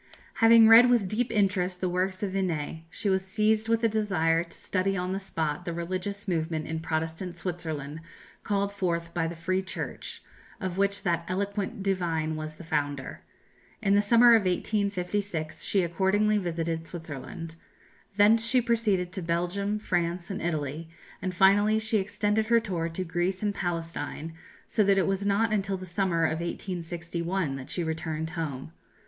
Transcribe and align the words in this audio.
Having 0.41 0.67
read 0.67 0.89
with 0.89 1.07
deep 1.07 1.31
interest 1.31 1.79
the 1.79 1.87
works 1.87 2.23
of 2.23 2.31
Vinet, 2.31 2.85
she 2.89 3.07
was 3.07 3.23
seized 3.23 3.69
with 3.69 3.83
a 3.83 3.87
desire 3.87 4.43
to 4.43 4.57
study 4.57 4.97
on 4.97 5.11
the 5.13 5.19
spot 5.19 5.63
the 5.63 5.73
religious 5.73 6.27
movement 6.27 6.65
in 6.65 6.79
Protestant 6.79 7.37
Switzerland 7.37 7.99
called 8.41 8.71
forth 8.71 9.13
by 9.13 9.27
the 9.27 9.35
"Free 9.35 9.61
Church," 9.61 10.23
of 10.59 10.79
which 10.79 11.03
that 11.03 11.23
eloquent 11.27 11.83
divine 11.83 12.35
was 12.35 12.55
the 12.55 12.63
founder. 12.63 13.21
In 13.79 13.93
the 13.93 14.01
summer 14.01 14.33
of 14.33 14.45
1856 14.47 15.63
she 15.63 15.83
accordingly 15.83 16.39
visited 16.39 16.87
Switzerland. 16.87 17.55
Thence 18.17 18.43
she 18.43 18.59
proceeded 18.59 19.11
to 19.11 19.21
Belgium, 19.21 19.77
France, 19.77 20.31
and 20.31 20.41
Italy, 20.41 20.89
and 21.21 21.31
finally 21.31 21.77
she 21.77 21.99
extended 21.99 22.47
her 22.47 22.59
tour 22.59 22.89
to 22.89 23.03
Greece 23.03 23.43
and 23.43 23.53
Palestine, 23.53 24.33
so 24.67 24.83
that 24.83 24.97
it 24.97 25.05
was 25.05 25.27
not 25.27 25.53
until 25.53 25.77
the 25.77 25.85
summer 25.85 26.25
of 26.25 26.39
1861 26.39 27.55
that 27.57 27.69
she 27.69 27.83
returned 27.83 28.31
home. 28.31 28.71